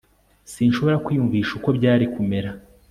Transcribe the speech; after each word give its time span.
Sinshobora 0.51 1.01
kwiyumvisha 1.05 1.51
uko 1.57 1.69
byari 1.77 2.05
kumera 2.13 2.49